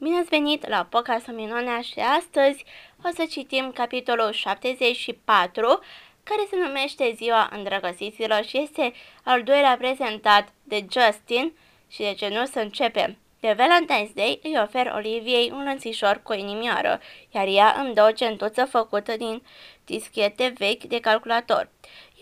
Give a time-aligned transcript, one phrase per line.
[0.00, 2.64] Bine ați venit la Pocasa Minunea și astăzi
[3.04, 5.80] o să citim capitolul 74
[6.22, 8.92] care se numește Ziua Îndrăgostiților și este
[9.24, 11.52] al doilea prezentat de Justin
[11.88, 13.16] și de ce nu să începem.
[13.40, 18.06] De Valentine's Day îi ofer Oliviei un lănțișor cu o inimioară, iar ea îmi dă
[18.08, 19.42] o centuță făcută din
[19.88, 21.70] dischete vechi de calculator.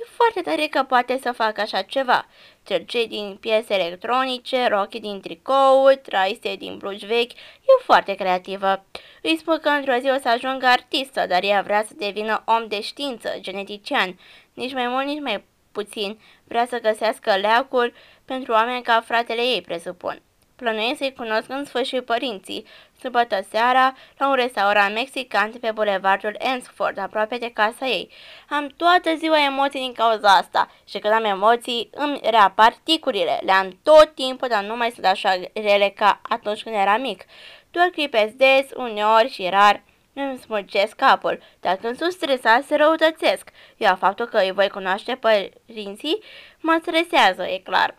[0.01, 2.27] E foarte tare că poate să facă așa ceva.
[2.63, 8.85] Cercei din piese electronice, rochi din tricouri, traiste din blugi vechi, e foarte creativă.
[9.23, 12.67] Îi spun că într-o zi o să ajungă artistă, dar ea vrea să devină om
[12.69, 14.19] de știință, genetician.
[14.55, 16.21] Nici mai mult, nici mai puțin.
[16.45, 17.93] Vrea să găsească leacuri
[18.25, 20.23] pentru oameni ca fratele ei, presupun.
[20.57, 22.67] Plănuiesc să-i cunosc în sfârșit părinții,
[22.99, 28.11] sâmbătă seara, la un restaurant mexican pe bulevardul Ensford, aproape de casa ei.
[28.49, 33.41] Am toată ziua emoții din cauza asta și când am emoții îmi reapar ticurile.
[33.45, 37.25] Le am tot timpul, dar nu mai sunt așa rele ca atunci când eram mic.
[37.71, 39.83] Doar clipesc des, uneori și rar.
[40.13, 45.15] Îmi smulgesc capul, dar când sunt stresat se răutățesc, iar faptul că îi voi cunoaște
[45.15, 46.23] părinții
[46.61, 47.95] mă stresează, e clar.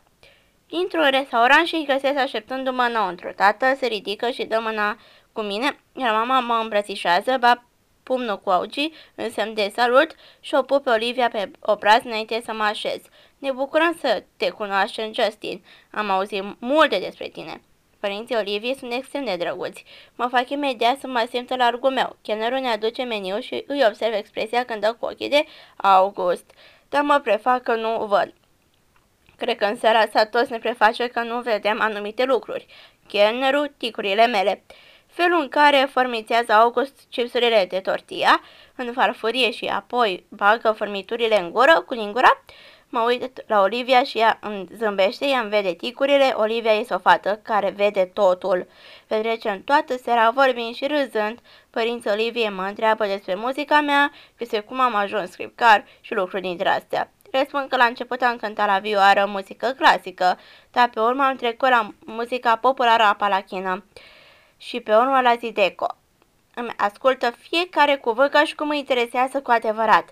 [0.69, 3.33] Intru în restaurant și îi găsesc așteptându-mă înăuntru.
[3.35, 4.97] Tată se ridică și dă mâna
[5.31, 7.63] cu mine, iar mama mă îmbrățișează, ba
[8.03, 12.41] pumnul cu augii în semn de salut și o pup pe Olivia pe obraz înainte
[12.45, 13.01] să mă așez.
[13.37, 15.63] Ne bucurăm să te cunoaștem, Justin.
[15.91, 17.61] Am auzit multe despre tine.
[17.99, 19.85] Părinții Oliviei sunt extrem de drăguți.
[20.15, 22.15] Mă fac imediat să mă simt largul meu.
[22.21, 25.45] Chelnerul ne aduce meniu și îi observ expresia când dă cu ochii de
[25.75, 26.51] August,
[26.89, 28.33] dar mă prefac că nu văd.
[29.37, 32.65] Cred că în seara asta toți ne preface că nu vedem anumite lucruri.
[33.07, 34.63] Chelnerul, ticurile mele.
[35.07, 38.41] Felul în care formițează August chipsurile de tortilla
[38.75, 42.43] în farfurie și apoi bagă formiturile în gură cu lingura,
[42.89, 46.97] Mă uit la Olivia și ea îmi zâmbește, ea îmi vede ticurile, Olivia este o
[46.97, 48.67] fată care vede totul.
[49.07, 51.39] Petrecem toată seara vorbind și râzând.
[51.69, 56.69] Părinții Oliviei mă întreabă despre muzica mea, despre cum am ajuns scripcar și lucruri dintre
[56.69, 57.11] astea.
[57.31, 60.39] Le spun că la început am cântat la vioară muzică clasică,
[60.71, 63.83] dar pe urmă am trecut la muzica populară a palachină
[64.57, 65.87] și pe urmă la Zideco.
[66.53, 70.09] Îmi ascultă fiecare cuvânt ca și cum mă interesează cu adevărat.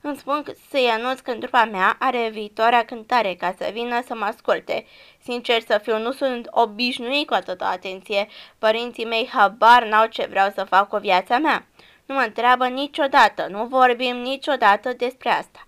[0.00, 4.24] Îmi spun să-i anunț că trupa mea are viitoarea cântare ca să vină să mă
[4.24, 4.86] asculte.
[5.22, 8.28] Sincer să fiu, nu sunt obișnuit cu atâta atenție.
[8.58, 11.66] Părinții mei habar n-au ce vreau să fac cu viața mea.
[12.06, 15.67] Nu mă întreabă niciodată, nu vorbim niciodată despre asta.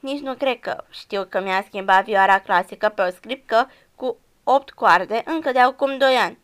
[0.00, 4.70] Nici nu cred că știu că mi-a schimbat vioara clasică pe o scripcă cu opt
[4.70, 6.38] coarde încă de acum doi ani.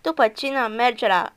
[0.00, 1.32] După cină merge la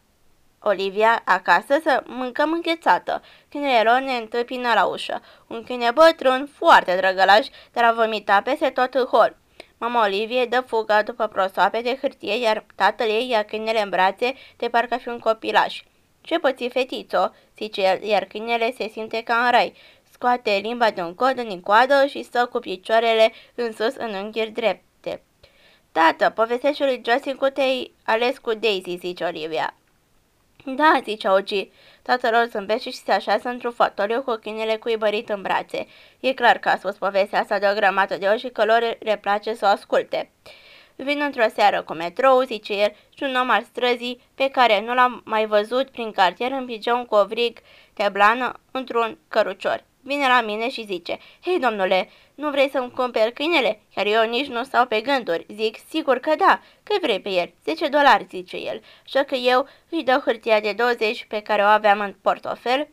[0.60, 3.22] Olivia acasă să mâncăm înghețată.
[3.50, 5.22] Câinele ne întâmpină la ușă.
[5.48, 9.38] Un câine bătrân, foarte drăgălaș, dar a vomitat peste tot în hol.
[9.78, 14.34] Mama Olivie dă fuga după prosoape de hârtie, iar tatăl ei ia câinele în brațe
[14.58, 15.82] de parcă fi un copilaș.
[16.22, 19.74] Ce păți fetițo, zice el, iar câinele se simte ca în rai.
[20.16, 24.50] Scoate limba de un cod în coadă și stă cu picioarele în sus în unghiuri
[24.50, 25.22] drepte.
[25.92, 29.74] Tată, povestește lui Justin cu te-ai ales cu Daisy, zice Olivia.
[30.66, 31.70] Da, zice Ogi.
[32.02, 35.88] Tatăl lor zâmbește și se așează într-un fotoliu cu câinele cuibărit în brațe.
[36.20, 38.98] E clar că a spus povestea asta de o grămadă de ori și că lor
[39.00, 40.32] le place să o asculte.
[40.96, 44.94] Vin într-o seară cu metrou, zice el, și un om al străzii pe care nu
[44.94, 47.58] l-am mai văzut prin cartier împinge un covrig
[47.94, 49.84] de blană într-un cărucior.
[50.08, 53.80] Vine la mine și zice, Hei, domnule, nu vrei să-mi cumperi câinele?
[53.98, 55.46] Iar eu nici nu stau pe gânduri.
[55.54, 56.62] Zic, sigur că da.
[56.84, 57.54] Cât vrei pe el?
[57.64, 58.82] 10 dolari, zice el.
[59.06, 62.88] Așa că eu își dau hârtia de 20 pe care o aveam în portofel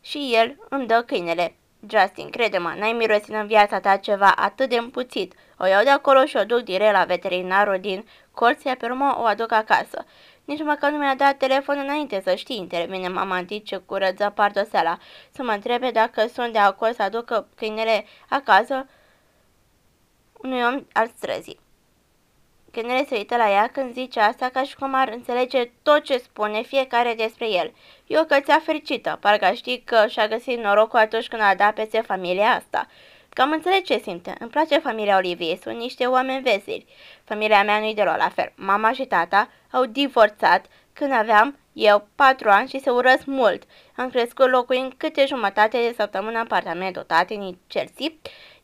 [0.00, 1.54] și el îmi dă câinele.
[1.88, 5.34] Justin, crede-mă, n-ai mirosit în viața ta ceva atât de împuțit.
[5.58, 9.16] O iau de acolo și o duc direct la veterinarul din colț, iar pe urmă
[9.18, 10.04] o aduc acasă.
[10.44, 14.98] Nici măcar nu mi-a dat telefon înainte să știi, intervine mama antice cu răță pardoseala,
[15.30, 18.86] să mă întrebe dacă sunt de acord să aducă câinele acasă
[20.42, 21.60] unui om al străzii.
[22.72, 26.18] Câinele se uită la ea când zice asta ca și cum ar înțelege tot ce
[26.18, 27.72] spune fiecare despre el.
[28.06, 32.00] E o cățea fericită, parcă știi că și-a găsit norocul atunci când a dat peste
[32.00, 32.86] familia asta.
[33.32, 34.34] Cam înțeleg ce simte.
[34.38, 36.86] Îmi place familia Oliviei, sunt niște oameni veseli.
[37.24, 38.52] Familia mea nu-i deloc la fel.
[38.54, 43.62] Mama și tata au divorțat când aveam eu patru ani și se urăsc mult.
[43.96, 48.06] Am crescut locuind câte jumătate de săptămână în apartament dotat în Chelsea,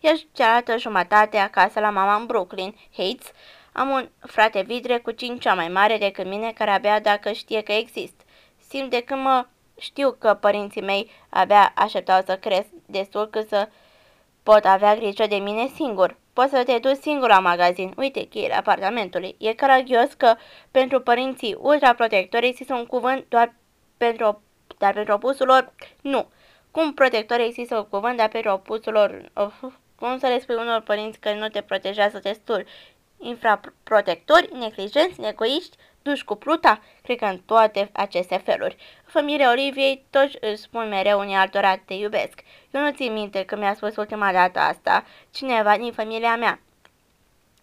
[0.00, 3.30] iar cealaltă jumătate acasă la mama în Brooklyn, Heights.
[3.72, 7.62] Am un frate vidre cu cinci ani mai mare decât mine care abia dacă știe
[7.62, 8.20] că exist.
[8.68, 9.46] Simt de când mă
[9.78, 13.68] știu că părinții mei abia așteptau să cresc destul cât să
[14.52, 16.16] Pot avea grijă de mine singur.
[16.32, 17.92] Poți să te duci singur la magazin.
[17.96, 19.36] Uite cheile apartamentului.
[19.38, 20.34] E caragios că
[20.70, 23.54] pentru părinții ultraprotectori există un cuvânt doar
[23.96, 24.42] pentru,
[24.78, 26.26] dar pentru opusul lor, nu.
[26.70, 30.80] Cum protector există un cuvânt, dar pentru opusul lor, uh, cum să le spui unor
[30.80, 32.64] părinți că nu te protejează destul?
[33.18, 35.76] Infraprotectori, neglijenți, egoiști,
[36.06, 36.80] duși cu pluta?
[37.02, 38.76] Cred că în toate aceste feluri.
[39.04, 42.42] Familia Oliviei toți își spun mereu unii altora te iubesc.
[42.70, 46.60] Eu nu țin minte că mi-a spus ultima dată asta cineva din familia mea.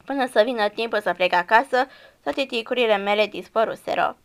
[0.05, 1.87] Până să vină timpul să plec acasă,
[2.23, 4.17] toate ticurile mele dispăruseră.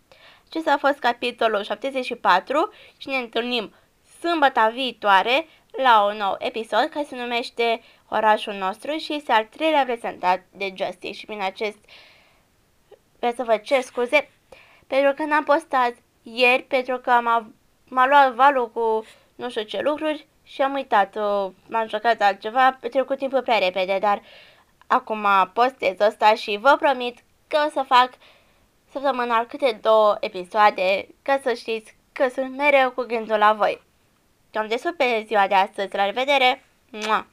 [0.49, 3.75] Acesta a fost capitolul 74 și ne întâlnim
[4.21, 5.47] sâmbătă viitoare
[5.83, 10.73] la un nou episod care se numește Orașul nostru și este al treilea prezentat de
[10.77, 11.79] Justice și prin acest
[13.19, 14.31] vreau să vă cer scuze
[14.87, 17.55] pentru că n-am postat ieri pentru că am,
[17.89, 19.05] m-a luat valul cu
[19.35, 23.99] nu știu ce lucruri și am uitat, uh, m-am jucat altceva, trecut timpul prea repede,
[24.01, 24.23] dar
[24.87, 28.11] acum postez asta și vă promit că o să fac
[28.91, 33.83] săptămânal câte două episoade, ca să știți că sunt mereu cu gândul la voi.
[34.53, 36.65] Cam de pe ziua de astăzi, la revedere!
[36.91, 37.27] Mua!